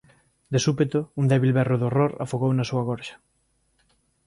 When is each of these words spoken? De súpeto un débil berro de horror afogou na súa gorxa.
De 0.53 0.59
súpeto 0.65 0.99
un 1.19 1.25
débil 1.31 1.55
berro 1.57 1.75
de 1.79 1.85
horror 1.89 2.11
afogou 2.23 2.51
na 2.53 2.67
súa 2.69 2.85
gorxa. 2.89 3.15